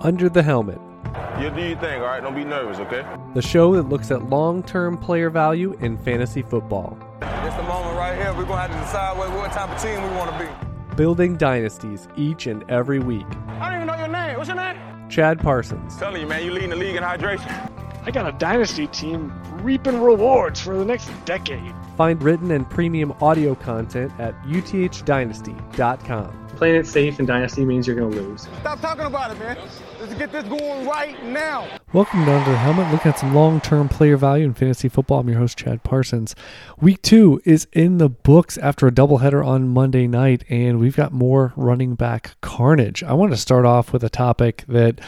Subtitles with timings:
[0.00, 0.80] Under the Helmet,
[1.40, 2.22] You do your thing, all right?
[2.22, 3.04] Don't be nervous, okay?
[3.34, 7.96] the show that looks at long term player value in fantasy football, It's the moment
[7.96, 8.32] right here.
[8.34, 10.38] We're gonna have to decide what, what type of team we want to
[10.90, 10.96] be.
[10.96, 13.26] building dynasties each and every week.
[13.60, 14.36] I don't even know your name.
[14.36, 14.76] What's your name?
[15.08, 17.67] Chad Parsons, Telling you, man, you leading the league in hydration.
[18.08, 19.30] I got a dynasty team
[19.62, 21.74] reaping rewards for the next decade.
[21.98, 26.46] find written and premium audio content at uthdynasty.com.
[26.56, 28.48] Playing it safe in Dynasty means you're going to lose.
[28.60, 29.58] Stop talking about it, man.
[30.00, 31.68] Let's get this going right now.
[31.92, 32.90] Welcome down to the helmet.
[32.90, 35.20] Looking at some long-term player value in fantasy football.
[35.20, 36.34] I'm your host Chad Parsons.
[36.80, 41.12] Week two is in the books after a doubleheader on Monday night, and we've got
[41.12, 43.02] more running back carnage.
[43.02, 44.98] I want to start off with a topic that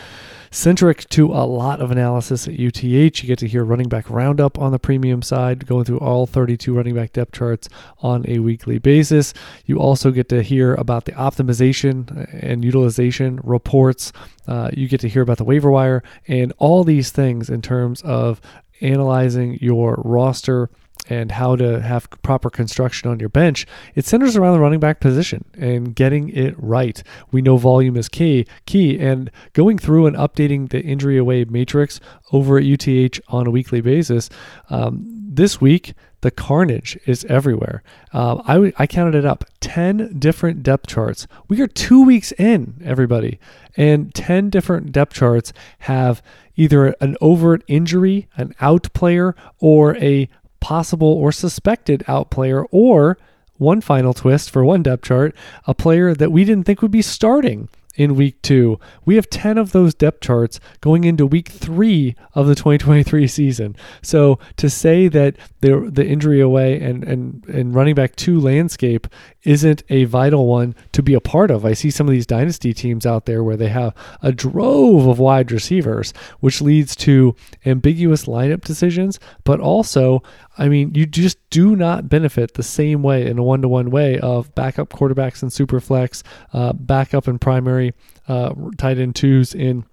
[0.50, 2.82] centric to a lot of analysis at UTH.
[2.82, 6.74] You get to hear running back roundup on the premium side, going through all 32
[6.74, 7.68] running back depth charts
[8.00, 9.32] on a weekly basis.
[9.66, 14.12] You also get to hear about the optimization and utilization reports.
[14.48, 18.02] Uh, you get to hear about the waiver wire and all these things in terms
[18.02, 18.40] of
[18.80, 20.70] analyzing your roster
[21.10, 25.00] and how to have proper construction on your bench, it centers around the running back
[25.00, 27.02] position and getting it right.
[27.32, 32.00] We know volume is key, key, and going through and updating the injury away matrix
[32.32, 34.30] over at UTH on a weekly basis.
[34.70, 37.82] Um, this week, the carnage is everywhere.
[38.12, 41.26] I I, I counted it up 10 different depth charts.
[41.48, 43.38] We are two weeks in, everybody,
[43.76, 46.22] and 10 different depth charts have
[46.56, 50.28] either an overt injury, an out player, or a
[50.60, 53.18] possible or suspected out player, or
[53.58, 55.34] one final twist for one depth chart,
[55.66, 58.78] a player that we didn't think would be starting in week two.
[59.04, 63.76] We have 10 of those depth charts going into week three of the 2023 season.
[64.00, 69.06] So to say that the, the injury away and, and, and running back two landscape
[69.42, 71.64] isn't a vital one to be a part of.
[71.64, 75.18] I see some of these dynasty teams out there where they have a drove of
[75.18, 80.22] wide receivers, which leads to ambiguous lineup decisions, but also,
[80.58, 83.90] I mean, you just do not benefit the same way in a one to one
[83.90, 87.94] way of backup quarterbacks in superflex, uh, backup and primary
[88.28, 89.84] uh, tight end twos in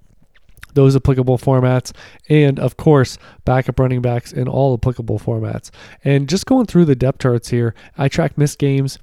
[0.74, 1.92] those applicable formats,
[2.30, 5.72] and of course, backup running backs in all applicable formats.
[6.04, 9.00] And just going through the depth charts here, I track missed games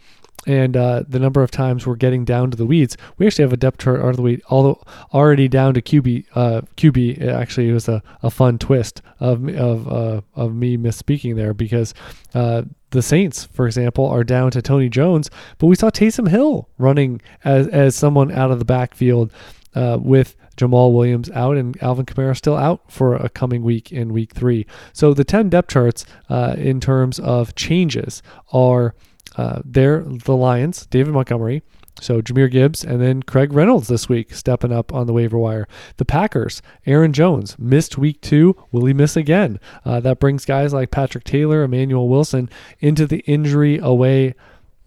[0.46, 2.96] and uh, the number of times we're getting down to the weeds.
[3.18, 4.82] We actually have a depth chart all the way, although
[5.12, 6.26] already down to QB.
[6.34, 11.36] Uh, QB it actually was a, a fun twist of of uh, of me misspeaking
[11.36, 11.94] there because
[12.34, 16.68] uh, the Saints, for example, are down to Tony Jones, but we saw Taysom Hill
[16.78, 19.32] running as as someone out of the backfield
[19.74, 24.12] uh, with Jamaal Williams out and Alvin Kamara still out for a coming week in
[24.12, 24.66] week three.
[24.92, 28.22] So the 10 depth charts uh, in terms of changes
[28.52, 28.94] are
[29.36, 31.62] uh, there the Lions, David Montgomery,
[32.00, 35.68] so Jahmyr Gibbs, and then Craig Reynolds this week stepping up on the waiver wire.
[35.96, 38.56] The Packers, Aaron Jones missed week two.
[38.72, 39.60] Will he miss again?
[39.84, 42.50] Uh, that brings guys like Patrick Taylor, Emmanuel Wilson
[42.80, 44.34] into the injury away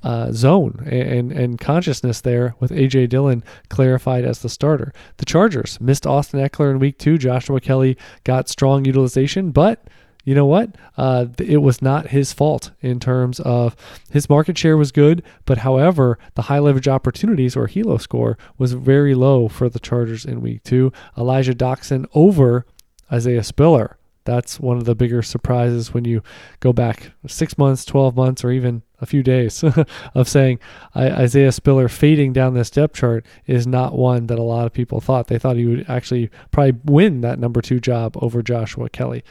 [0.04, 4.94] uh, zone and, and consciousness there with AJ Dillon clarified as the starter.
[5.18, 7.18] The Chargers missed Austin Ekeler in week two.
[7.18, 9.88] Joshua Kelley got strong utilization, but
[10.28, 10.76] you know what?
[10.98, 13.78] Uh, it was not his fault in terms of
[14.12, 18.74] his market share was good, but however, the high leverage opportunities or Hilo score was
[18.74, 20.92] very low for the Chargers in week two.
[21.18, 22.66] Elijah Dotson over
[23.10, 23.98] Isaiah Spiller.
[24.26, 26.22] That's one of the bigger surprises when you
[26.60, 29.64] go back six months, 12 months, or even a few days
[30.14, 30.60] of saying
[30.96, 35.02] Isaiah Spiller fading down this depth chart is not one that a lot of people
[35.02, 35.28] thought.
[35.28, 39.24] They thought he would actually probably win that number two job over Joshua Kelley.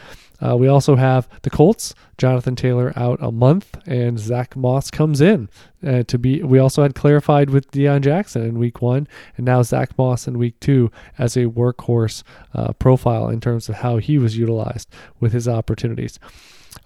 [0.45, 5.21] Uh, we also have the Colts, Jonathan Taylor out a month, and Zach Moss comes
[5.21, 5.49] in
[5.87, 6.43] uh, to be.
[6.43, 10.39] We also had clarified with Deon Jackson in week one, and now Zach Moss in
[10.39, 12.23] week two as a workhorse
[12.55, 14.91] uh, profile in terms of how he was utilized
[15.21, 16.19] with his opportunities.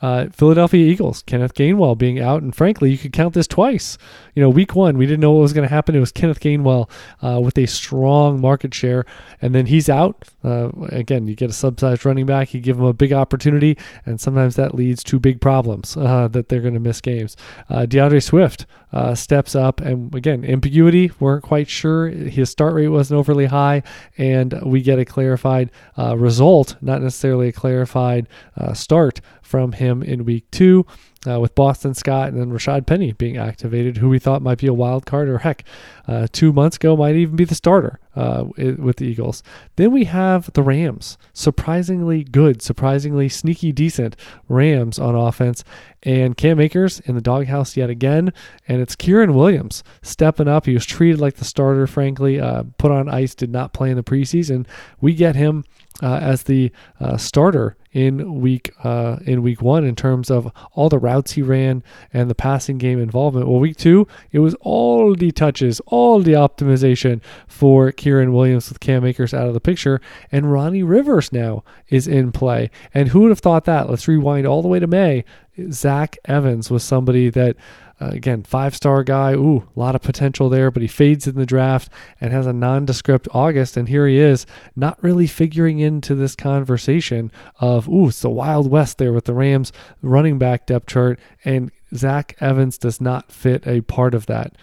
[0.02, 3.98] Uh, Philadelphia Eagles, Kenneth Gainwell being out, and frankly, you could count this twice.
[4.34, 5.94] You know, week one, we didn't know what was going to happen.
[5.94, 6.90] It was Kenneth Gainwell
[7.22, 9.04] uh, with a strong market share,
[9.42, 10.24] and then he's out.
[10.42, 13.76] Uh, again, you get a subsized running back, you give him a big opportunity,
[14.06, 17.36] and sometimes that leads to big problems uh, that they're going to miss games.
[17.68, 21.10] Uh, D'Andre Swift uh, steps up, and again, ambiguity.
[21.20, 22.08] weren't quite sure.
[22.08, 23.82] His start rate wasn't overly high,
[24.18, 28.28] and we get a clarified result, not necessarily a clarified
[28.74, 30.86] start from him in week two.
[31.28, 34.66] Uh, with Boston Scott and then Rashaad Penny being activated, who we thought might be
[34.66, 35.64] a wild card or heck,
[36.10, 39.44] uh, two months ago might even be the starter uh, with the Eagles.
[39.76, 44.16] Then we have the Rams, surprisingly good, surprisingly sneaky decent
[44.48, 45.62] Rams on offense,
[46.02, 48.32] and Cam Akers in the doghouse yet again,
[48.66, 50.66] and it's Kyren Williams stepping up.
[50.66, 53.96] He was treated like the starter, frankly, uh, put on ice, did not play in
[53.96, 54.66] the preseason.
[55.00, 55.64] We get him
[56.02, 60.88] uh, as the uh, starter in week uh, in week one in terms of all
[60.88, 63.48] the routes he ran and the passing game involvement.
[63.48, 65.80] Well, week two, it was all the touches,
[66.24, 70.00] the optimization for Kyren Williams with Cam Akers out of the picture,
[70.32, 72.70] and Ronnie Rivers now is in play.
[72.94, 73.88] And who would have thought that?
[73.88, 75.24] Let's rewind all the way to May.
[75.70, 77.56] Zach Evans was somebody that
[78.00, 79.32] uh, again, five star guy.
[79.34, 82.52] Ooh, a lot of potential there, but he fades in the draft and has a
[82.52, 83.76] nondescript August.
[83.76, 87.30] And here he is, not really figuring into this conversation
[87.60, 91.20] of, ooh, it's the Wild West there with the Rams running back depth chart.
[91.44, 94.54] And Zach Evans does not fit a part of that.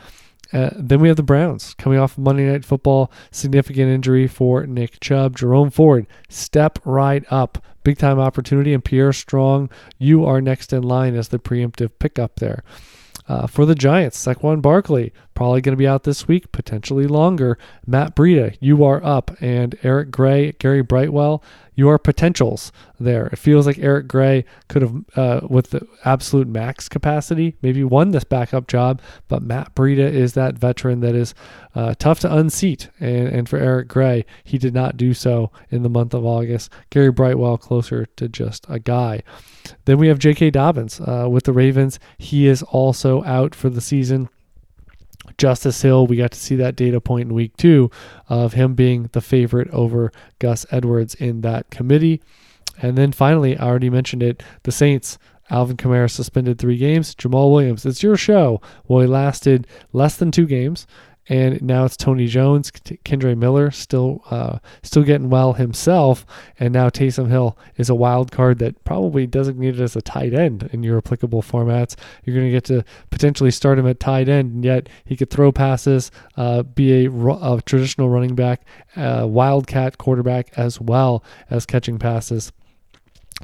[0.53, 3.11] Uh, then we have the Browns coming off Monday Night Football.
[3.31, 5.35] Significant injury for Nick Chubb.
[5.35, 7.63] Jerome Ford, step right up.
[7.83, 8.73] Big time opportunity.
[8.73, 12.63] And Pierre Strong, you are next in line as the preemptive pickup there.
[13.27, 17.59] Uh, for the Giants, Saquon Barkley, probably going to be out this week, potentially longer.
[17.85, 19.31] Matt Breida, you are up.
[19.39, 21.43] And Eric Gray, Gary Brightwell,
[21.75, 23.27] you are potentials there.
[23.27, 28.09] It feels like Eric Gray could have, uh, with the absolute max capacity, maybe won
[28.09, 28.99] this backup job.
[29.27, 31.35] But Matt Breida is that veteran that is
[31.75, 32.89] uh, tough to unseat.
[32.99, 36.71] And, and for Eric Gray, he did not do so in the month of August.
[36.89, 39.21] Gary Brightwell closer to just a guy.
[39.85, 40.49] Then we have J.K.
[40.49, 41.99] Dobbins uh, with the Ravens.
[42.17, 44.29] He is also out for the season.
[45.37, 47.91] Justice Hill, we got to see that data point in week two
[48.29, 52.21] of him being the favorite over Gus Edwards in that committee.
[52.81, 55.17] And then finally, I already mentioned it, the Saints.
[55.49, 57.15] Alvin Kamara suspended three games.
[57.15, 58.61] Jamaal Williams, it's your show.
[58.87, 60.85] Well, he lasted less than two games,
[61.29, 66.25] and now it's Tony Jones, Kendre Miller, still uh, still getting well himself,
[66.59, 70.69] and now Taysom Hill is a wild card that probably designated as a tight end
[70.71, 71.95] in your applicable formats.
[72.23, 75.29] You're going to get to potentially start him at tight end, and yet he could
[75.29, 78.65] throw passes, uh, be a, a, traditional running back,
[78.95, 82.51] uh, wildcat quarterback, as well as catching passes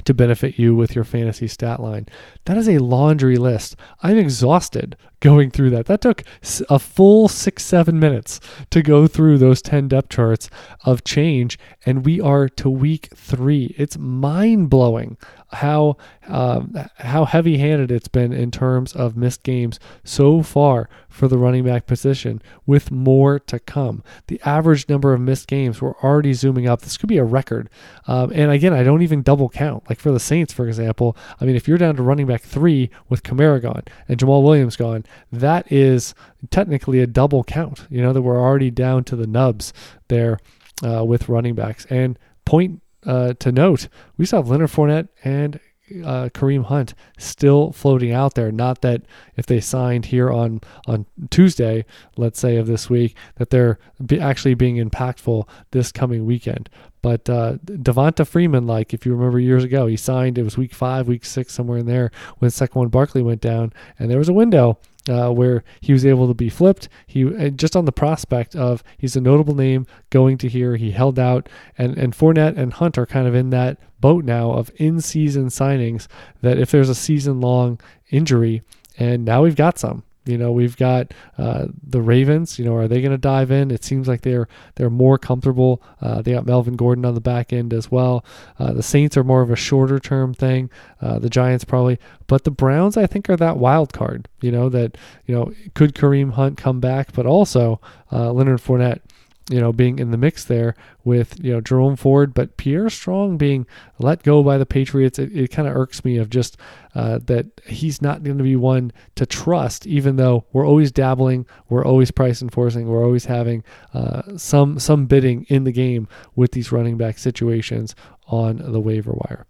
[0.06, 2.08] to benefit you with your fantasy stat line.
[2.46, 3.76] That is a laundry list.
[4.02, 5.86] I'm exhausted going through that.
[5.86, 6.24] That took
[6.70, 8.40] a full six, seven minutes
[8.72, 10.50] to go through those 10 depth charts
[10.84, 13.74] of change, and we are to week three.
[13.78, 15.18] It's mind blowing
[15.54, 15.98] how
[16.28, 16.62] uh,
[16.98, 21.64] how heavy handed it's been in terms of missed games so far for the running
[21.64, 24.04] back position, with more to come.
[24.28, 26.82] The average number of missed games, we're already zooming up.
[26.82, 27.70] This could be a record.
[28.08, 29.90] Um, and again, I don't even double count.
[29.90, 32.90] Like for the Saints, for example, I mean, if you're down to running back three
[33.10, 36.16] with Kamara gone and Jamaal Williams gone, that is
[36.50, 37.88] technically a double count.
[37.90, 39.74] You know, that we're already down to the nubs
[40.08, 40.40] there
[40.84, 41.86] uh, with running backs.
[41.90, 45.60] And point uh, to note, we still have Leonard Fournette and
[46.04, 48.52] uh, Kareem Hunt still floating out there.
[48.52, 49.04] Not that
[49.36, 51.86] if they signed here on on Tuesday,
[52.18, 56.70] let's say of this week, that they're be actually being impactful this coming weekend.
[57.02, 60.38] But uh, Devonta Freeman, like if you remember years ago, he signed.
[60.38, 64.10] It was week five, week six, somewhere in there when Saquon Barkley went down, and
[64.10, 64.80] there was a window
[65.10, 66.90] uh, where he was able to be flipped.
[67.08, 70.76] He just on the prospect of he's a notable name going to here.
[70.76, 74.52] He held out, and and Fournette and Hunt are kind of in that boat now
[74.52, 76.08] of in-season signings.
[76.42, 77.80] That if there's a season-long
[78.12, 78.64] injury,
[78.98, 80.04] and now we've got some.
[80.26, 82.58] You know, we've got uh, the Ravens.
[82.58, 83.72] You know, are they going to dive in?
[83.72, 85.82] It seems like they're they're more comfortable.
[86.02, 88.24] Uh, they got Melvin Gordon on the back end as well.
[88.58, 90.70] Uh, the Saints are more of a shorter term thing.
[91.02, 94.28] Uh, the Giants probably, but the Browns I think are that wild card.
[94.42, 97.82] You know that you know could Kareem Hunt come back, but also
[98.12, 99.02] uh, Leonard Fournette
[99.50, 100.74] you know, being in the mix there
[101.04, 103.68] with, you know, Jerome Ford, but Pierre Strong being
[104.00, 105.20] let go by the Patriots.
[105.20, 106.58] It, it kind of irks me of just
[106.96, 111.46] uh, that he's not going to be one to trust, even though we're always dabbling,
[111.68, 116.54] we're always price enforcing, we're always having uh, some some bidding in the game with
[116.54, 117.96] these running back situations
[118.28, 119.46] on the waiver wire.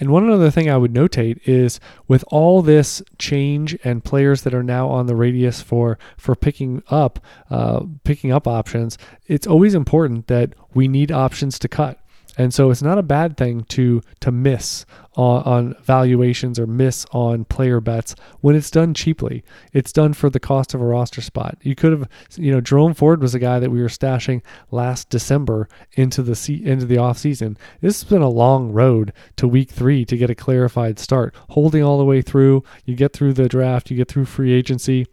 [0.00, 4.54] And one other thing I would notate is with all this change and players that
[4.54, 7.18] are now on the radius for for picking up
[7.50, 11.98] uh, picking up options, it's always important that we need options to cut.
[12.38, 17.04] And so it's not a bad thing to to miss on, on, valuations or miss
[17.10, 19.42] on player bets when it's done cheaply.
[19.72, 21.58] It's done for the cost of a roster spot.
[21.62, 25.10] You could have, you know, Jerome Ford was a guy that we were stashing last
[25.10, 27.58] December into the se- into the off season.
[27.80, 31.34] This has been a long road to week three to get a clarified start.
[31.50, 35.06] Holding all the way through, you get through the draft, you get through free agency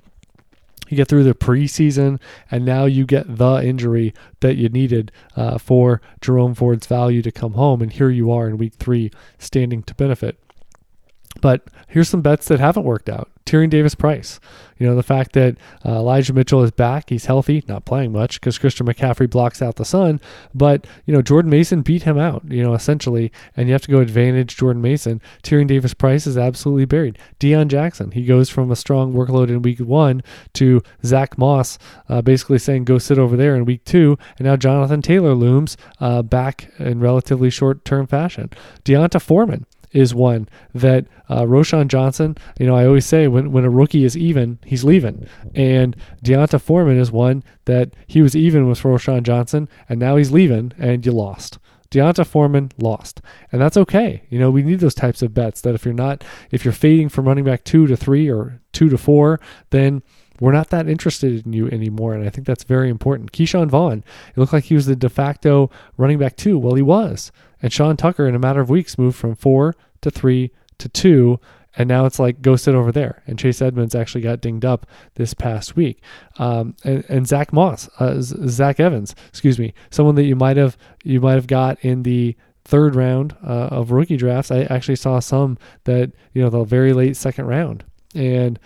[0.87, 2.19] you get through the preseason,
[2.51, 7.31] and now you get the injury that you needed uh, for Jerome Ford's value to
[7.31, 7.81] come home.
[7.81, 10.37] And here you are in week three, standing to benefit.
[11.41, 13.29] But here's some bets that haven't worked out.
[13.45, 14.39] Tyrion Davis Price.
[14.77, 18.41] You know, the fact that uh, Elijah Mitchell is back, he's healthy, not playing much
[18.41, 20.19] because Christian McCaffrey blocks out the sun.
[20.53, 23.91] But, you know, Jordan Mason beat him out, you know, essentially, and you have to
[23.91, 25.21] go advantage Jordan Mason.
[25.43, 27.19] Tyrion Davis Price is absolutely buried.
[27.39, 30.23] Deon Jackson, he goes from a strong workload in week one
[30.53, 31.77] to Zach Moss
[32.09, 34.17] uh, basically saying, go sit over there in week two.
[34.37, 38.49] And now Jonathan Taylor looms uh, back in relatively short term fashion.
[38.83, 39.65] D'Onta Foreman
[39.95, 44.03] is one that uh, Roschon Johnson, you know, I always say when, when a rookie
[44.03, 45.25] is even, he's leaving.
[45.55, 50.31] And D'Onta Foreman is one that he was even with Roschon Johnson, and now he's
[50.31, 51.57] leaving, and you lost.
[51.91, 53.21] D'Onta Foreman lost,
[53.53, 54.23] and that's okay.
[54.29, 57.07] You know, we need those types of bets that if you're not, if you're fading
[57.07, 60.03] from running back two to three or two to four, then
[60.41, 62.13] we're not that interested in you anymore.
[62.13, 63.31] And I think that's very important.
[63.31, 66.57] Ke'Shawn Vaughn, it looked like he was the de facto running back two.
[66.57, 67.31] Well, he was.
[67.61, 71.39] And Sean Tucker, in a matter of weeks, moved from four to three to two.
[71.77, 73.21] And now it's like, go sit over there.
[73.27, 76.01] And Chase Edmonds actually got dinged up this past week.
[76.37, 80.77] Um, and, and Zach Moss, uh, Zach Evans, excuse me, someone that you might have
[81.03, 84.51] you might have got in the third round uh, of rookie drafts.
[84.51, 87.83] I actually saw some that you know the very late second round,
[88.13, 88.57] and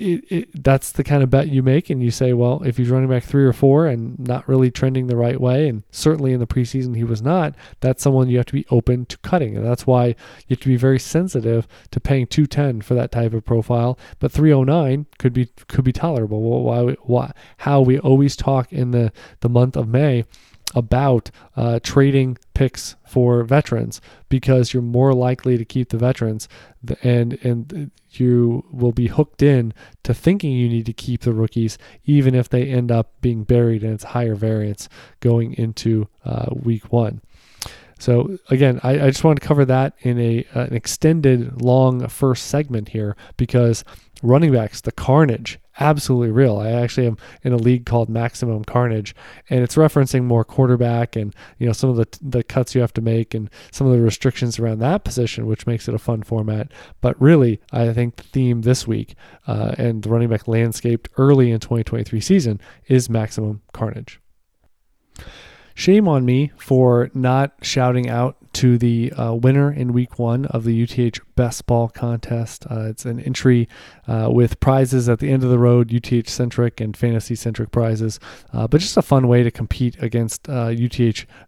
[0.00, 2.88] it, it, that's the kind of bet you make, and you say, well, if he's
[2.88, 6.40] running back three or four and not really trending the right way, and certainly in
[6.40, 9.66] the preseason he was not, that's someone you have to be open to cutting, and
[9.66, 10.14] that's why you
[10.50, 13.98] have to be very sensitive to paying two ten for that type of profile.
[14.18, 16.42] But three oh nine could be could be tolerable.
[16.42, 20.24] Well, why, why how we always talk in the the month of May
[20.74, 26.48] about uh, trading picks for veterans because you're more likely to keep the veterans
[27.02, 29.72] and and you will be hooked in
[30.02, 33.82] to thinking you need to keep the rookies even if they end up being buried
[33.82, 34.88] and it's higher variance
[35.20, 37.20] going into uh, week one.
[37.98, 42.46] So again, I, I, just want to cover that in a an extended, long first
[42.46, 43.84] segment here because
[44.22, 46.58] running backs, the carnage absolutely real.
[46.58, 49.14] I actually am in a league called Maximum Carnage,
[49.48, 52.94] and it's referencing more quarterback and you know some of the the cuts you have
[52.94, 56.22] to make and some of the restrictions around that position, which makes it a fun
[56.22, 56.70] format.
[57.00, 59.14] But really, I think the theme this week
[59.46, 64.20] uh, and the running back landscaped early in 2023 season is Maximum Carnage.
[65.74, 70.64] Shame on me for not shouting out to the uh, winner in week one of
[70.64, 72.66] the UTH Best Ball Contest.
[72.70, 73.66] Uh, it's an entry
[74.06, 78.20] uh, with prizes at the end of the road, UTH centric and fantasy centric prizes,
[78.52, 80.74] uh, but just a fun way to compete against UTH uh,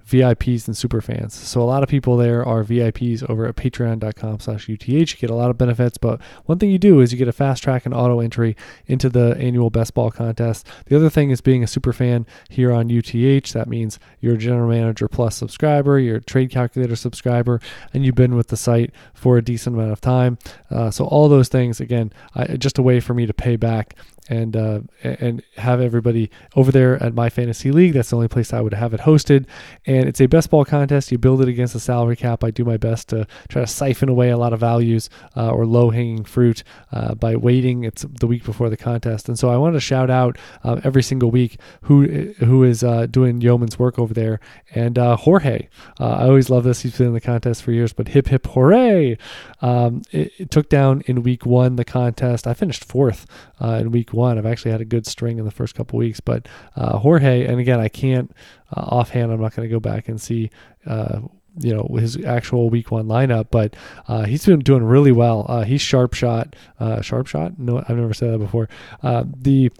[0.08, 1.34] VIPs and super fans.
[1.34, 4.88] So a lot of people there are VIPs over at patreon.com slash UTH.
[4.88, 7.32] You get a lot of benefits, but one thing you do is you get a
[7.32, 8.56] fast track and auto entry
[8.86, 10.66] into the annual Best Ball Contest.
[10.86, 13.52] The other thing is being a super fan here on UTH.
[13.52, 17.60] That means you're a General Manager Plus subscriber, you're a Trade Calculator subscriber,
[17.92, 20.38] and you've been with the site for a decent amount of time.
[20.70, 23.96] Uh, so all those things, again, I, just a way for me to pay back
[24.28, 27.92] and uh, and have everybody over there at my fantasy league.
[27.94, 29.46] That's the only place I would have it hosted,
[29.86, 31.10] and it's a best ball contest.
[31.10, 32.44] You build it against a salary cap.
[32.44, 35.66] I do my best to try to siphon away a lot of values uh, or
[35.66, 36.62] low hanging fruit
[36.92, 37.84] uh, by waiting.
[37.84, 41.02] It's the week before the contest, and so I want to shout out uh, every
[41.02, 44.40] single week who who is uh, doing yeoman's work over there.
[44.74, 46.82] And uh, Jorge, I always love this.
[46.82, 49.18] He's been in the contest for years, but hip hip hooray!
[49.60, 52.46] Um, it, it, took down in week one the contest.
[52.46, 53.26] I finished fourth
[53.80, 54.38] in week one.
[54.38, 57.60] I've actually had a good string in the first couple weeks, but uh, Jorge, and
[57.60, 58.30] again, I can't
[58.76, 59.32] uh, offhand.
[59.32, 60.50] I'm not going to go back and see.
[60.86, 61.20] Uh,
[61.58, 63.76] you know his actual week one lineup, but
[64.08, 65.44] uh, he's been doing really well.
[65.50, 67.58] Uh, he's sharp shot, uh, sharp shot.
[67.58, 68.70] No, I've never said that before.
[69.02, 69.70] the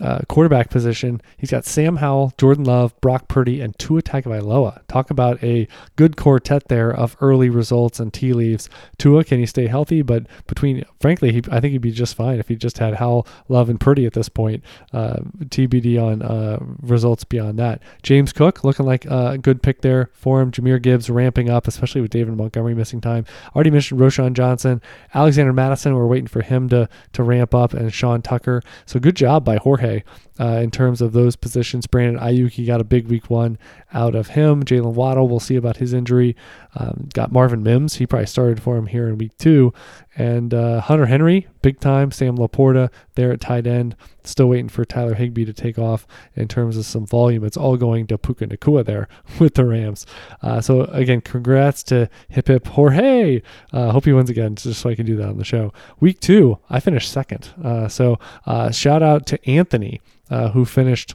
[0.00, 4.80] uh, quarterback position, he's got Sam Howell, Jordan Love, Brock Purdy, and Tua Tagovailoa.
[4.88, 8.68] Talk about a good quartet there of early results and tea leaves.
[8.98, 10.02] Tua, can he stay healthy?
[10.02, 13.26] But between, frankly, he, I think he'd be just fine if he just had Howell,
[13.48, 14.64] Love, and Purdy at this point.
[14.92, 17.82] Uh, TBD on uh, results beyond that.
[18.02, 20.50] James Cook looking like a good pick there for him.
[20.50, 23.24] Jahmyr Gibbs ramping up, especially with David Montgomery missing time.
[23.54, 24.80] Already mentioned Roschon Johnson,
[25.14, 25.94] Alexander Mattison.
[25.94, 28.62] We're waiting for him to to ramp up, and Sean Tucker.
[28.86, 30.04] So good job by Jorge day
[30.40, 31.86] uh, in terms of those positions.
[31.86, 33.58] Brandon Aiyuk got a big week one
[33.92, 34.62] out of him.
[34.64, 36.36] Jaylen Waddle, we'll see about his injury.
[36.74, 37.96] Um, got Marvin Mims.
[37.96, 39.72] He probably started for him here in week two.
[40.16, 42.10] And uh, Hunter Henry, big time.
[42.10, 43.96] Sam Laporta there at tight end.
[44.24, 47.44] Still waiting for Tyler Higbee to take off in terms of some volume.
[47.44, 49.08] It's all going to Puka Nacua there
[49.38, 50.06] with the Rams.
[50.42, 53.42] Uh, so again, congrats to Hip Hip Jorge.
[53.72, 55.72] Uh, hope he wins again, just so I can do that on the show.
[56.00, 57.50] Week two, I finished second.
[57.62, 60.00] Uh, so uh, shout out to Anthony,
[60.32, 61.14] uh, who finished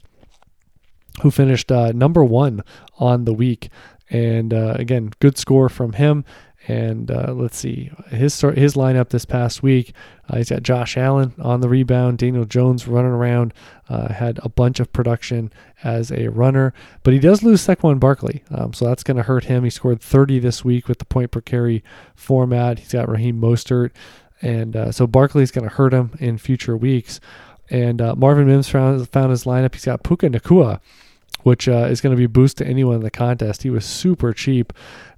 [1.22, 2.64] who finished uh, number one
[3.00, 3.70] on the week.
[4.10, 6.24] And uh, again, good score from him.
[6.68, 9.94] And uh, let's see his his lineup this past week.
[10.30, 13.54] Uh, he's got Josh Allen on the rebound, Daniel Jones running around.
[13.88, 18.44] Uh, had a bunch of production as a runner, but he does lose Saquon Barkley,
[18.52, 19.64] um, so that's going to hurt him.
[19.64, 22.80] He scored 30 this week with the point per carry format.
[22.80, 23.92] He's got Raheem Mostert,
[24.42, 27.22] and uh, so Barkley's going to hurt him in future weeks.
[27.70, 29.74] And uh, Marvin Mims found, found his lineup.
[29.74, 30.80] He's got Puka Nacua,
[31.44, 33.64] which uh, is going to be a boost to anyone in the contest.
[33.64, 34.74] He was super cheap.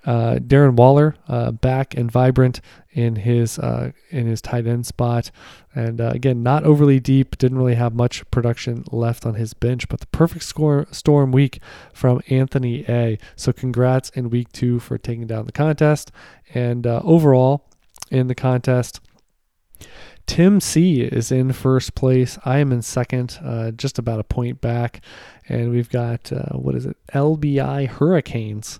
[0.05, 5.29] Uh, Darren Waller uh, back and vibrant in his uh, in his tight end spot,
[5.75, 7.37] and uh, again not overly deep.
[7.37, 11.59] Didn't really have much production left on his bench, but the perfect score storm week
[11.93, 13.19] from Anthony A.
[13.35, 16.11] So congrats in week two for taking down the contest,
[16.53, 17.65] and overall
[18.09, 19.01] in the contest.
[20.29, 22.37] Tim C is in first place.
[22.45, 25.01] I am in second, uh, just about a point back.
[25.47, 26.95] And we've got, uh, what is it?
[27.15, 28.79] LBI Hurricanes.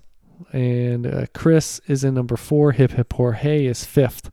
[0.52, 2.70] And uh, Chris is in number four.
[2.70, 4.30] Hip Hip Jorge is fifth.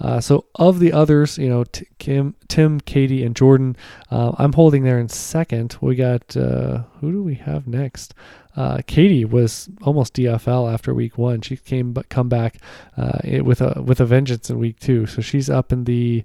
[0.00, 3.76] Uh, so of the others, you know, T- Kim, Tim, Katie, and Jordan,
[4.10, 5.76] uh, I'm holding there in second.
[5.82, 8.14] We got uh, who do we have next?
[8.56, 11.40] Uh, Katie was almost DFL after week one.
[11.40, 12.56] She came but come back
[12.96, 15.06] uh, with a with a vengeance in week two.
[15.06, 16.24] So she's up in the.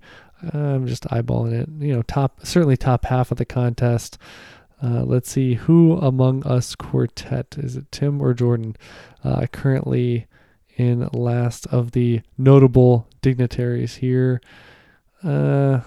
[0.54, 1.70] I'm just eyeballing it.
[1.84, 4.18] You know, top certainly top half of the contest.
[4.82, 8.78] Uh, let's see who among us quartet is it Tim or Jordan?
[9.24, 10.28] Uh, currently
[10.78, 14.40] in last of the notable dignitaries here.
[15.22, 15.82] Uh,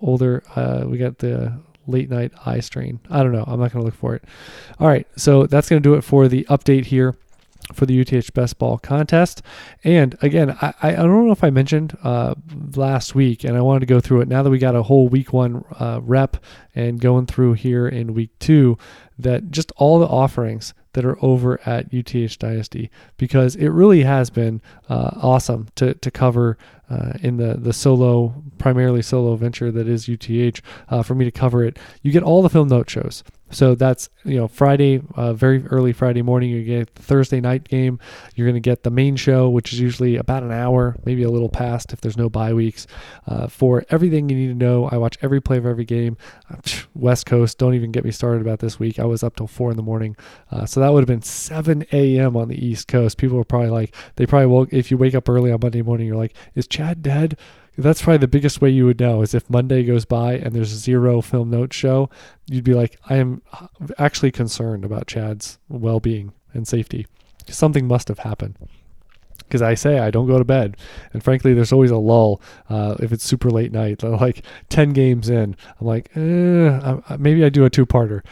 [0.00, 2.98] older, uh, we got the late night eye strain.
[3.08, 3.44] I don't know.
[3.46, 4.24] I'm not going to look for it.
[4.80, 5.06] All right.
[5.16, 7.16] So that's going to do it for the update here
[7.72, 9.42] for the UTH Best Ball contest.
[9.84, 12.34] And again, I, I don't know if I mentioned uh,
[12.74, 15.08] last week, and I wanted to go through it now that we got a whole
[15.08, 16.36] week one uh, rep
[16.74, 18.78] and going through here in week two,
[19.18, 24.30] that just all the offerings that are over at UTH Dynasty because it really has
[24.30, 26.58] been uh, awesome to, to cover
[26.90, 31.30] uh, in the, the solo, primarily solo venture that is UTH uh, for me to
[31.30, 31.78] cover it.
[32.02, 33.24] You get all the film note shows.
[33.52, 36.50] So that's you know Friday, uh, very early Friday morning.
[36.50, 37.98] You get the Thursday night game.
[38.34, 41.30] You're going to get the main show, which is usually about an hour, maybe a
[41.30, 42.86] little past if there's no bye weeks.
[43.26, 46.16] Uh, for everything you need to know, I watch every play of every game.
[46.94, 48.98] West Coast, don't even get me started about this week.
[48.98, 50.16] I was up till four in the morning,
[50.50, 52.36] uh, so that would have been 7 a.m.
[52.36, 53.18] on the East Coast.
[53.18, 54.72] People were probably like, they probably woke.
[54.72, 57.36] If you wake up early on Monday morning, you're like, is Chad dead?
[57.78, 60.68] That's probably the biggest way you would know is if Monday goes by and there's
[60.68, 62.10] zero film note show,
[62.46, 63.42] you'd be like, I am
[63.98, 67.06] actually concerned about Chad's well being and safety.
[67.48, 68.56] Something must have happened.
[69.38, 70.78] Because I say I don't go to bed,
[71.12, 74.02] and frankly, there's always a lull uh, if it's super late night.
[74.02, 78.22] Like ten games in, I'm like, eh, maybe I do a two-parter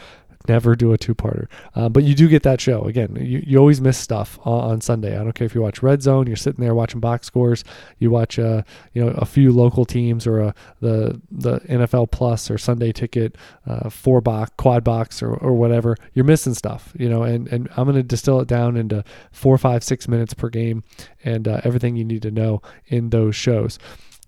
[0.47, 1.47] never do a two-parter.
[1.75, 3.15] Uh, but you do get that show again.
[3.19, 5.17] You, you always miss stuff on, on, Sunday.
[5.17, 6.27] I don't care if you watch Red Zone.
[6.27, 7.63] You're sitting there watching box scores.
[7.99, 12.11] You watch uh, you know a few local teams or a, uh, the the NFL
[12.11, 15.95] Plus or Sunday Ticket, uh, four box, quad box or, or whatever.
[16.13, 16.93] You're missing stuff.
[16.97, 20.49] You know, and and I'm to distill it down into four, five, six minutes per
[20.49, 20.83] game,
[21.23, 23.77] and uh, everything you need to know in those shows.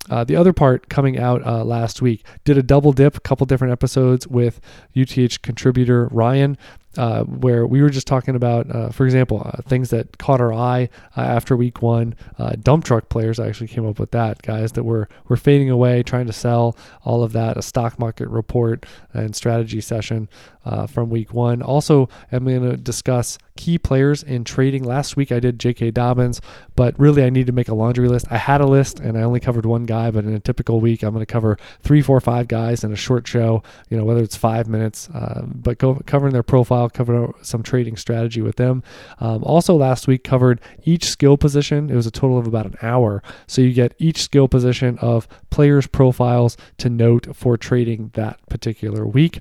[0.10, 3.46] Uh, the other part coming out uh, last week did a double dip, a couple
[3.46, 4.60] different episodes with
[4.96, 6.58] UTH contributor Ryan
[6.98, 10.54] uh, where we were just talking about, uh, for example, uh, things that caught our
[10.54, 12.16] eye uh, after week one.
[12.38, 15.70] Uh, dump truck players I actually came up with that guys that were were fading
[15.70, 17.58] away, trying to sell all of that.
[17.58, 20.30] A stock market report and strategy session
[20.66, 21.62] uh, from week one.
[21.62, 24.84] Also, I'm going to discuss key players in trading.
[24.84, 25.92] Last week I did J.K.
[25.92, 26.42] Dobbins,
[26.76, 28.26] but really I need to make a laundry list.
[28.32, 31.04] I had a list and I only covered one guy, but in a typical week
[31.04, 33.62] I'm going to cover three, four, five guys in a short show.
[33.90, 35.10] You know, whether it's five minutes,
[35.46, 38.84] but go, covering their profile covering some trading strategy with them.
[39.20, 41.90] Um, also, last week covered each skill position.
[41.90, 43.22] It was a total of about an hour.
[43.48, 49.06] So you get each skill position of players' profiles to note for trading that particular
[49.06, 49.40] week.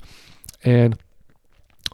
[0.65, 0.99] And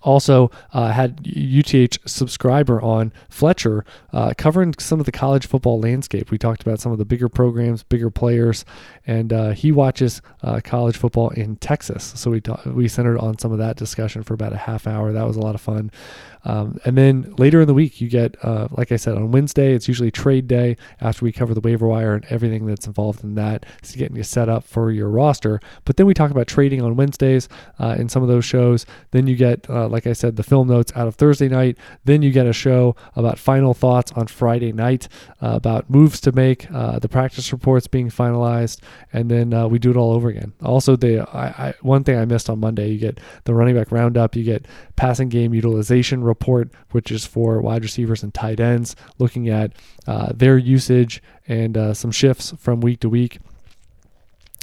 [0.02, 6.30] Also, uh, had UTH subscriber on Fletcher uh, covering some of the college football landscape.
[6.30, 8.64] We talked about some of the bigger programs, bigger players,
[9.06, 12.12] and uh, he watches uh, college football in Texas.
[12.16, 15.12] So we ta- we centered on some of that discussion for about a half hour.
[15.12, 15.90] That was a lot of fun.
[16.44, 19.74] Um, and then later in the week, you get, uh, like I said, on Wednesday,
[19.74, 23.34] it's usually trade day after we cover the waiver wire and everything that's involved in
[23.34, 23.66] that.
[23.78, 25.60] It's getting you set up for your roster.
[25.84, 27.48] But then we talk about trading on Wednesdays
[27.78, 28.86] uh, in some of those shows.
[29.10, 31.78] Then you get, uh, like I said, the film notes out of Thursday night.
[32.04, 35.08] Then you get a show about final thoughts on Friday night
[35.40, 38.80] uh, about moves to make, uh, the practice reports being finalized,
[39.12, 40.52] and then uh, we do it all over again.
[40.62, 43.92] Also, the I, I, one thing I missed on Monday, you get the running back
[43.92, 48.96] roundup, you get passing game utilization report, which is for wide receivers and tight ends,
[49.18, 49.72] looking at
[50.06, 53.38] uh, their usage and uh, some shifts from week to week.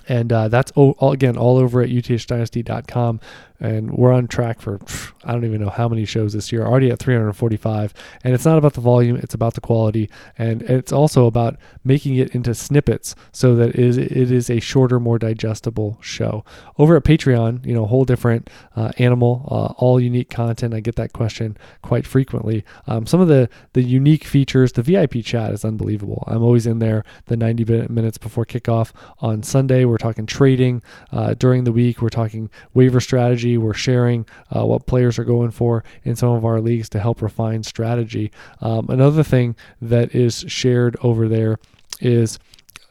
[0.07, 3.19] And that's all, again all over at uthdynasty.com
[3.59, 4.79] and we're on track for
[5.23, 6.65] I don't even know how many shows this year.
[6.65, 10.91] Already at 345, and it's not about the volume; it's about the quality, and it's
[10.91, 16.43] also about making it into snippets so that it is a shorter, more digestible show.
[16.77, 20.73] Over at Patreon, you know, whole different uh, animal, uh, all unique content.
[20.73, 22.63] I get that question quite frequently.
[22.87, 26.23] Um, some of the the unique features, the VIP chat is unbelievable.
[26.27, 29.85] I'm always in there the 90 minutes before kickoff on Sunday.
[29.85, 32.01] We're talking trading uh, during the week.
[32.01, 33.57] We're talking waiver strategy strategy.
[33.57, 37.21] We're sharing uh, what players are going for in some of our leagues to help
[37.21, 38.31] refine strategy.
[38.61, 41.57] Um, another thing that is shared over there
[42.01, 42.39] is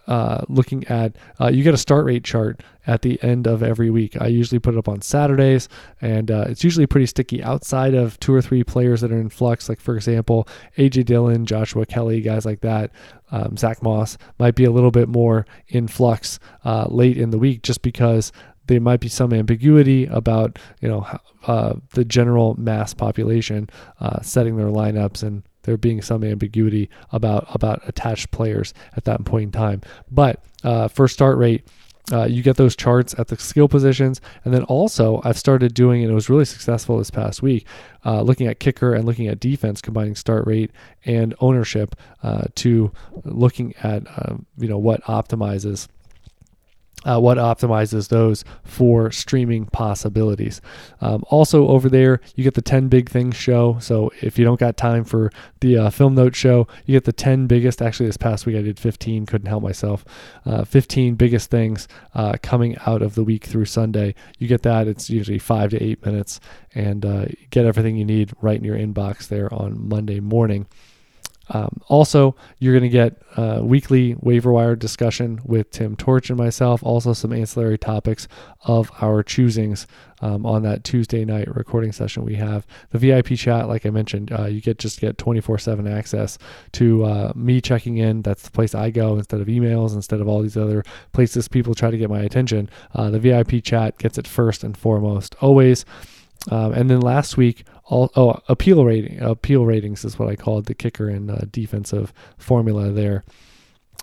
[0.06, 3.88] uh, looking at uh, you get a start rate chart at the end of every
[3.88, 4.20] week.
[4.20, 5.68] I usually put it up on Saturdays,
[6.02, 9.30] and uh, it's usually pretty sticky outside of two or three players that are in
[9.30, 9.68] flux.
[9.68, 12.90] Like for example, AJ Dillon, Joshua Kelley, guys like that.
[13.32, 17.38] Um, Zach Moss might be a little bit more in flux uh, late in the
[17.38, 18.30] week, just because
[18.66, 21.06] there might be some ambiguity about you know
[21.46, 23.68] uh, the general mass population
[24.00, 29.24] uh, setting their lineups and there being some ambiguity about about attached players at that
[29.24, 29.80] point in time.
[30.10, 31.66] But uh, start rate,
[32.12, 36.02] uh, you get those charts at the skill positions, and then also I've started doing,
[36.02, 37.66] and it was really successful this past week,
[38.04, 40.70] uh, looking at kicker and looking at defense, combining start rate
[41.04, 42.92] and ownership uh, to
[43.24, 45.88] looking at um, you know what optimizes
[47.04, 50.60] uh, what optimizes those for streaming possibilities.
[51.00, 53.78] Um, also, over there, you get the 10 big things show.
[53.80, 57.12] So, if you don't got time for the uh, film note show, you get the
[57.12, 57.82] 10 biggest.
[57.82, 60.04] Actually, this past week I did 15, couldn't help myself.
[60.44, 64.14] Uh, 15 biggest things uh, coming out of the week through Sunday.
[64.38, 64.88] You get that.
[64.88, 66.40] It's usually five to eight minutes,
[66.74, 70.66] and uh, get everything you need right in your inbox there on Monday morning.
[71.50, 76.38] Um, also, you're going to get a weekly waiver wire discussion with Tim Torch and
[76.38, 76.82] myself.
[76.82, 78.28] Also, some ancillary topics
[78.62, 79.86] of our choosings
[80.20, 82.66] um, on that Tuesday night recording session we have.
[82.90, 86.38] The VIP chat, like I mentioned, uh, you get just get 24/7 access
[86.72, 88.22] to uh, me checking in.
[88.22, 91.74] That's the place I go instead of emails, instead of all these other places people
[91.74, 92.70] try to get my attention.
[92.94, 95.84] Uh, the VIP chat gets it first and foremost, always.
[96.50, 100.66] Um, and then last week, all, oh, appeal rating, appeal ratings is what I called
[100.66, 103.24] the kicker and uh, defensive formula there.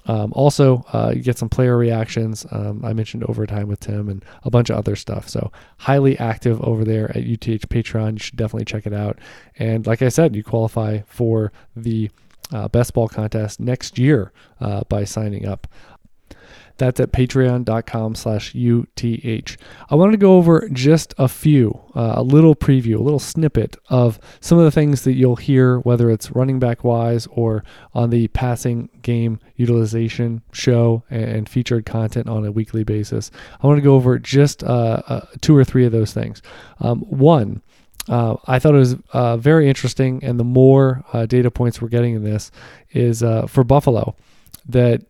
[0.08, 2.46] Um, also, uh, you get some player reactions.
[2.52, 5.30] Um, I mentioned overtime with Tim and a bunch of other stuff.
[5.30, 8.13] So, highly active over there at UTH Patreon.
[8.13, 9.20] You should definitely check it out.
[9.58, 12.10] And like I said, you qualify for the
[12.52, 15.67] uh, best ball contest next year uh, by signing up.
[16.82, 19.58] That's at patreon.com slash UTH.
[19.91, 23.78] I wanted to go over just a few, uh, a little preview, a little snippet
[23.89, 27.63] of some of the things that you'll hear, whether it's running back wise or
[27.94, 33.30] on the passing game utilization show and featured content on a weekly basis.
[33.62, 36.41] I want to go over just uh, uh, two or three of those things.
[36.80, 37.62] Um, one,
[38.10, 41.89] uh, I thought it was uh, very interesting, and the more uh, data points we're
[41.89, 42.50] getting in this
[42.89, 44.15] is uh, for Buffalo
[44.67, 45.04] that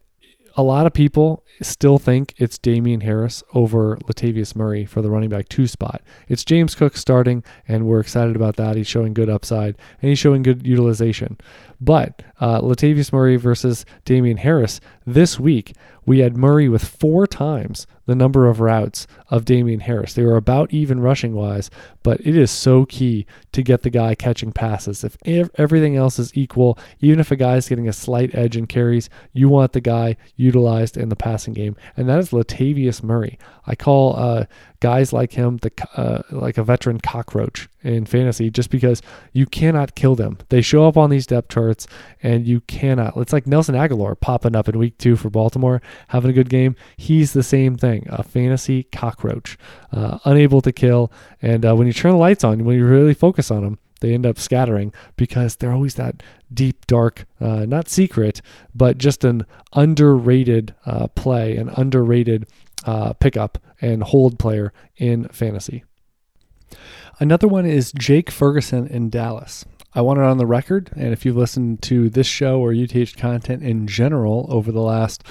[0.57, 5.29] a lot of people still think it's Damien Harris over Latavius Murray for the running
[5.29, 6.01] back two spot.
[6.27, 8.75] It's James Cook starting, and we're excited about that.
[8.75, 11.37] He's showing good upside and he's showing good utilization.
[11.79, 15.73] But uh, Latavius Murray versus Damien Harris this week,
[16.05, 20.13] we had Murray with four times the number of routes of Damien Harris.
[20.13, 21.69] They were about even rushing wise,
[22.03, 25.03] but it is so key to get the guy catching passes.
[25.03, 29.09] If everything else is equal, even if a guy's getting a slight edge in carries,
[29.33, 33.37] you want the guy utilized in the passing game, and that is Latavius Murray.
[33.65, 34.45] I call uh,
[34.79, 39.01] guys like him, the uh, like a veteran cockroach in fantasy, just because
[39.33, 40.37] you cannot kill them.
[40.49, 41.87] They show up on these depth charts,
[42.21, 43.15] and you cannot.
[43.17, 46.75] It's like Nelson Agholor popping up in week two for Baltimore, having a good game.
[46.97, 49.57] He's the same thing, a fantasy cockroach,
[49.91, 51.11] uh, unable to kill.
[51.41, 54.13] And uh, when you turn the lights on, when you really focus on them, they
[54.13, 56.21] end up scattering because they're always that
[56.53, 58.41] deep, dark, uh, not secret,
[58.75, 62.47] but just an underrated uh, play, an underrated
[62.85, 65.83] uh, pickup and hold player in fantasy.
[67.19, 69.65] Another one is Jake Ferguson in Dallas.
[69.93, 70.89] I want it on the record.
[70.95, 75.23] And if you've listened to this show or UTH content in general over the last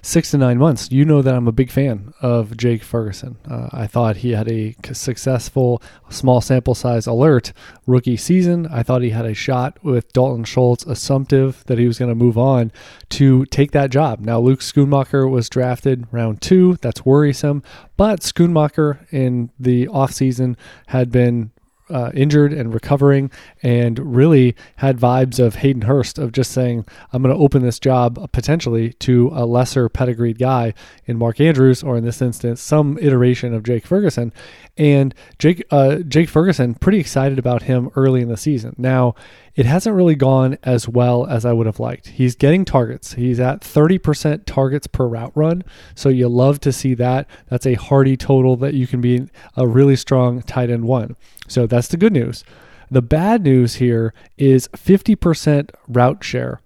[0.00, 3.36] six to nine months, you know that I'm a big fan of Jake Ferguson.
[3.48, 7.52] Uh, I thought he had a successful small sample size alert
[7.86, 8.66] rookie season.
[8.68, 12.14] I thought he had a shot with Dalton Schultz, assumptive that he was going to
[12.14, 12.72] move on
[13.10, 14.20] to take that job.
[14.20, 16.76] Now, Luke Schoonmaker was drafted round two.
[16.80, 17.62] That's worrisome.
[17.96, 21.50] But Schoonmaker in the offseason had been
[21.90, 23.30] uh, injured and recovering,
[23.62, 27.78] and really had vibes of Hayden Hurst of just saying, "I'm going to open this
[27.78, 30.74] job potentially to a lesser pedigreed guy
[31.06, 34.32] in Mark Andrews, or in this instance, some iteration of Jake Ferguson."
[34.76, 38.74] And Jake uh, Jake Ferguson, pretty excited about him early in the season.
[38.76, 39.14] Now
[39.56, 42.08] it hasn't really gone as well as I would have liked.
[42.08, 43.14] He's getting targets.
[43.14, 45.64] He's at 30% targets per route run.
[45.94, 47.26] So you love to see that.
[47.48, 51.16] That's a hearty total that you can be a really strong tight end one.
[51.48, 52.44] So that's the good news.
[52.90, 56.60] The bad news here is 50% route share.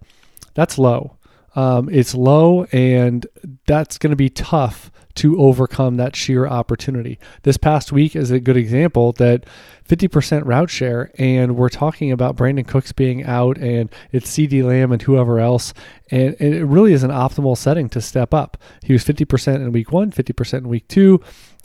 [0.55, 1.17] That's low.
[1.55, 3.27] Um, it's low, and
[3.67, 7.19] that's going to be tough to overcome that sheer opportunity.
[7.43, 9.45] This past week is a good example that
[9.89, 14.93] 50% route share, and we're talking about Brandin Cooks being out, and it's CeeDee Lamb
[14.93, 15.75] and whoever else,
[16.11, 18.57] and, and it really is an optimal setting to step up.
[18.85, 21.21] He was 50% in week one, 50% in week two,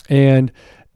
[0.09, 0.51] and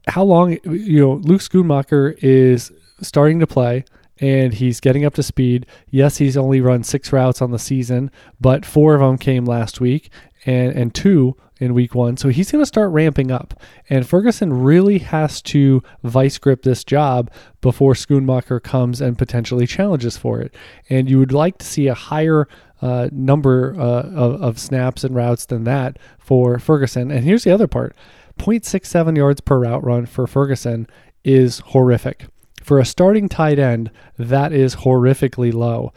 [0.08, 3.84] how long, you know, Luke Schoonmaker is starting to play
[4.20, 5.66] and he's getting up to speed.
[5.88, 9.80] Yes, he's only run six routes on the season, but four of them came last
[9.80, 10.10] week
[10.44, 12.16] and, and two in week one.
[12.16, 13.60] So he's going to start ramping up.
[13.88, 17.30] And Ferguson really has to vice grip this job
[17.60, 20.54] before Schoonmaker comes and potentially challenges for it.
[20.88, 22.48] And you would like to see a higher
[22.80, 27.10] uh, number uh, of, of snaps and routes than that for Ferguson.
[27.10, 27.94] And here's the other part
[28.38, 30.86] 0.67 yards per route run for Ferguson
[31.24, 32.26] is horrific.
[32.70, 35.92] For a starting tight end, that is horrifically low.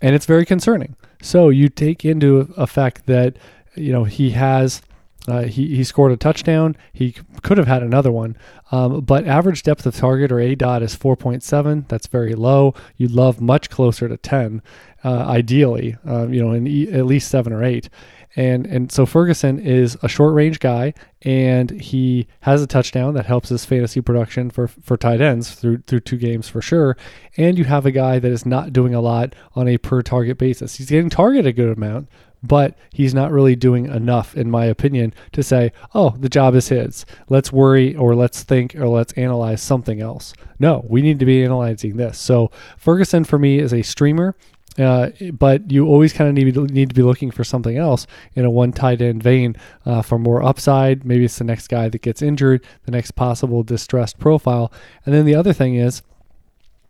[0.00, 0.96] And it's very concerning.
[1.20, 3.36] So you take into effect that,
[3.74, 4.80] you know, he has.
[5.28, 6.76] Uh, he, he scored a touchdown.
[6.94, 8.38] He could have had another one.
[8.72, 11.88] Um, but average depth of target or A dot is 4.7.
[11.88, 12.74] That's very low.
[12.96, 14.62] You'd love much closer to 10,
[15.04, 17.90] uh, ideally, uh, you know, in e- at least seven or eight.
[18.36, 23.26] And and so Ferguson is a short range guy, and he has a touchdown that
[23.26, 26.96] helps his fantasy production for for tight ends through through two games for sure.
[27.36, 30.38] And you have a guy that is not doing a lot on a per target
[30.38, 30.76] basis.
[30.76, 32.08] He's getting targeted a good amount,
[32.42, 36.68] but he's not really doing enough, in my opinion, to say, oh, the job is
[36.68, 37.06] his.
[37.28, 40.34] Let's worry or let's think or let's analyze something else.
[40.58, 42.18] No, we need to be analyzing this.
[42.18, 44.36] So Ferguson for me is a streamer.
[44.78, 48.44] Uh, but you always kind of need, need to be looking for something else in
[48.44, 49.56] a one tight end vein
[49.86, 51.04] uh, for more upside.
[51.04, 54.72] Maybe it's the next guy that gets injured, the next possible distressed profile.
[55.06, 56.02] And then the other thing is,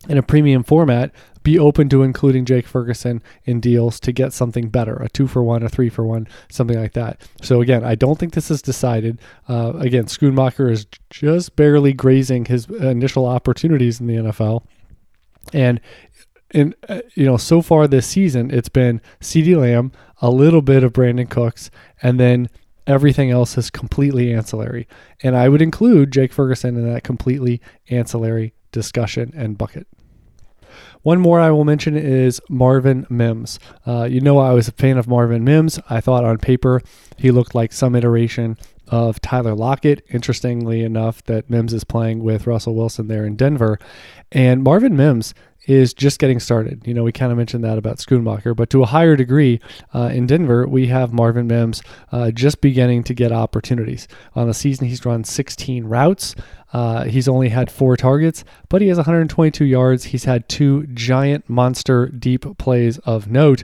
[0.07, 1.11] in a premium format,
[1.43, 5.43] be open to including Jake Ferguson in deals to get something better, a two for
[5.43, 7.21] one, a three for one, something like that.
[7.41, 9.19] So again, I don't think this is decided.
[9.47, 14.63] Uh, again, Schoonmaker is just barely grazing his initial opportunities in the NFL.
[15.53, 15.79] And
[16.51, 20.83] and uh, you know, so far this season, it's been CeeDee Lamb, a little bit
[20.83, 21.69] of Brandin Cooks,
[22.01, 22.49] and then
[22.87, 24.87] everything else is completely ancillary.
[25.23, 29.87] And I would include Jake Ferguson in that completely ancillary discussion and bucket.
[31.01, 33.59] One more I will mention is Marvin Mims.
[33.85, 35.79] Uh, you know, I was a fan of Marvin Mims.
[35.89, 36.81] I thought on paper
[37.17, 40.03] he looked like some iteration of Tyler Lockett.
[40.09, 43.79] Interestingly enough, that Mims is playing with Russell Wilson there in Denver.
[44.31, 45.33] And Marvin Mims
[45.67, 46.85] is just getting started.
[46.85, 49.59] You know, we kind of mentioned that about Schoonmaker, but to a higher degree,
[49.93, 54.07] uh, in Denver, we have Marvin Mims uh, just beginning to get opportunities.
[54.35, 56.35] On the season, he's run 16 routes.
[56.73, 60.05] Uh, he's only had four targets, but he has 122 yards.
[60.05, 63.63] He's had two giant monster deep plays of note,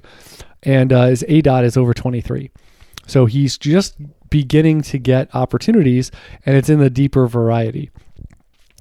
[0.63, 2.51] and uh, his A dot is over 23.
[3.07, 3.95] So he's just
[4.29, 6.11] beginning to get opportunities,
[6.45, 7.91] and it's in the deeper variety.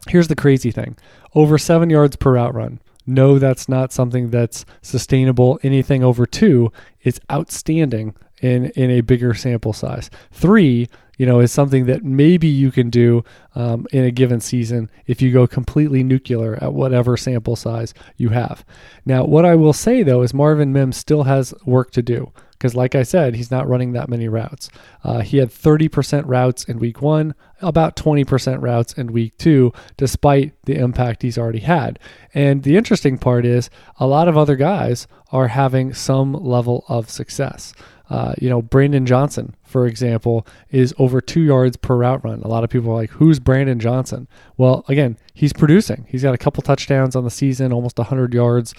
[0.09, 0.97] Here's the crazy thing
[1.35, 2.81] over seven yards per route run.
[3.11, 5.59] No, that's not something that's sustainable.
[5.65, 10.11] Anything over two is outstanding in, in a bigger sample size.
[10.31, 10.89] Three,
[11.21, 13.23] you know, is something that maybe you can do
[13.55, 18.31] um, in a given season if you go completely nuclear at whatever sample size you
[18.31, 18.65] have.
[19.05, 22.75] Now, what I will say though is Marvin Mims still has work to do because,
[22.75, 24.71] like I said, he's not running that many routes.
[25.05, 30.55] Uh, he had 30% routes in week one, about 20% routes in week two, despite
[30.65, 31.99] the impact he's already had.
[32.33, 37.11] And the interesting part is a lot of other guys are having some level of
[37.11, 37.75] success.
[38.11, 42.43] Uh, you know, Brandon Johnson, for example, is over two yards per route run.
[42.43, 44.27] A lot of people are like, who's Brandon Johnson?
[44.57, 46.07] Well, again, he's producing.
[46.09, 48.75] He's got a couple touchdowns on the season, almost 100 yards.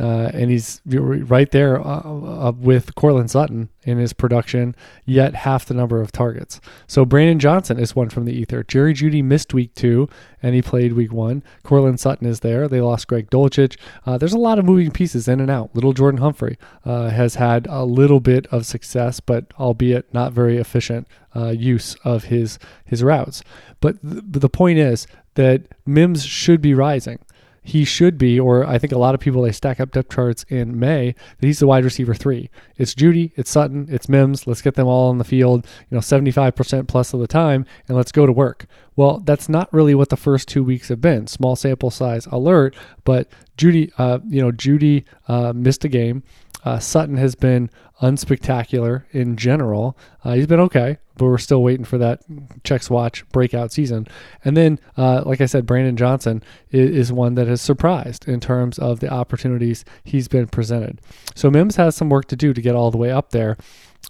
[0.00, 4.74] Uh, and he's right there uh, uh, with Courtland Sutton in his production,
[5.04, 6.60] yet half the number of targets.
[6.86, 8.62] So Brandon Johnson is one from the ether.
[8.62, 10.08] Jerry Jeudy missed week two,
[10.42, 11.42] and he played week one.
[11.62, 12.68] Courtland Sutton is there.
[12.68, 13.76] They lost Greg Dulcich.
[14.06, 15.74] Uh, there's a lot of moving pieces in and out.
[15.74, 20.56] Little Jordan Humphrey uh, has had a little bit of success, but albeit not very
[20.56, 23.42] efficient uh, use of his his routes.
[23.80, 27.18] But th- the point is that Mims should be rising
[27.62, 30.44] he should be, or I think a lot of people they stack up depth charts
[30.48, 32.50] in May that he's the wide receiver three.
[32.76, 34.46] It's Jeudy, it's Sutton, it's Mims.
[34.46, 37.96] Let's get them all on the field, you know, 75% plus of the time, and
[37.96, 38.66] let's go to work.
[38.96, 41.28] Well, that's not really what the first two weeks have been.
[41.28, 46.24] Small sample size alert, but Jeudy, uh, you know, Jeudy uh, missed a game.
[46.64, 47.70] Uh, Sutton has been
[48.02, 49.96] unspectacular in general.
[50.24, 52.20] Uh, he's been okay, but we're still waiting for that
[52.64, 54.06] checks watch breakout season.
[54.44, 58.40] And then, uh, like I said, Brandon Johnson is, is, one that has surprised in
[58.40, 61.00] terms of the opportunities he's been presented.
[61.34, 63.56] So Mims has some work to do to get all the way up there.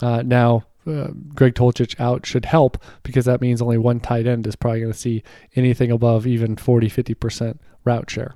[0.00, 4.46] Uh, now, uh, Greg Dulcich out should help because that means only one tight end
[4.46, 5.22] is probably going to see
[5.54, 8.34] anything above even 40, 50% route share.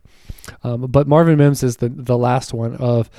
[0.62, 3.10] Um, but Marvin Mims is the, the last one of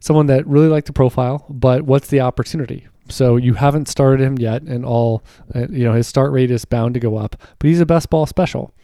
[0.00, 2.86] someone that really liked the profile, but what's the opportunity?
[3.08, 5.22] So you haven't started him yet, and all
[5.54, 7.36] uh, you know his start rate is bound to go up.
[7.58, 8.74] But he's a best ball special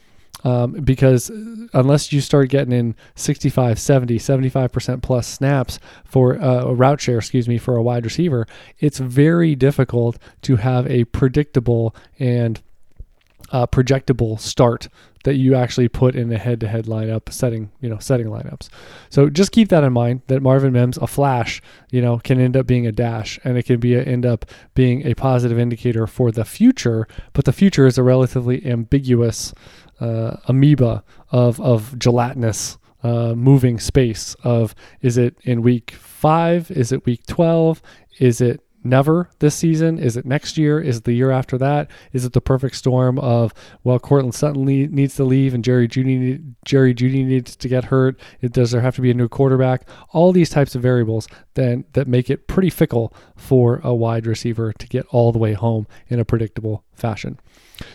[0.44, 1.30] um, because
[1.72, 7.18] unless you start getting in 65, 70, 75% plus snaps for uh, a route share,
[7.18, 8.46] excuse me, for a wide receiver,
[8.78, 12.60] it's very difficult to have a predictable and
[13.52, 14.88] uh, projectable start
[15.24, 18.68] that you actually put in a head-to-head lineup setting, you know, setting lineups.
[19.08, 22.56] So just keep that in mind that Marvin Mims, a flash, you know, can end
[22.56, 26.06] up being a dash, and it can be a, end up being a positive indicator
[26.08, 27.06] for the future.
[27.34, 29.54] But the future is a relatively ambiguous
[30.00, 34.34] uh, amoeba of of gelatinous uh, moving space.
[34.42, 36.70] Of is it in week five?
[36.70, 37.80] Is it week twelve?
[38.18, 39.98] Is it never this season?
[39.98, 40.80] Is it next year?
[40.80, 41.90] Is it the year after that?
[42.12, 43.52] Is it the perfect storm of
[43.84, 48.18] well, Courtland Sutton needs to leave and Jerry Jeudy Jerry Jeudy needs to get hurt?
[48.40, 49.88] It, does there have to be a new quarterback?
[50.10, 54.72] All these types of variables then that make it pretty fickle for a wide receiver
[54.72, 57.38] to get all the way home in a predictable fashion.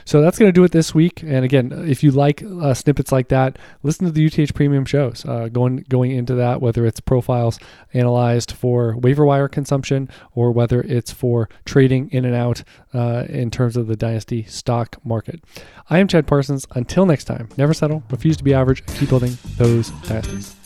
[0.06, 1.22] So that's going to do it this week.
[1.24, 5.26] And again, if you like uh, snippets like that, listen to the UTH Premium shows.
[5.26, 7.60] Uh, going going into that, whether it's profiles
[7.94, 13.50] analyzed for waiver wire consumption or whether it's for trading in and out uh, in
[13.52, 15.44] terms of the dynasty stock market.
[15.90, 16.66] I am Chad Parsons.
[16.72, 20.57] Until next time, never settle, refuse to be average, keep building those dynasties.